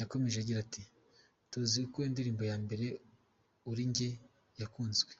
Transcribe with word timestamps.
Yakomeje 0.00 0.36
agira 0.38 0.58
ati 0.66 0.82
“Tuzi 1.50 1.76
uko 1.86 1.98
indirimbo 2.08 2.42
ya 2.50 2.56
mbere 2.64 2.86
Uri 3.70 3.82
Njye 3.90 4.08
yakunzwe. 4.60 5.12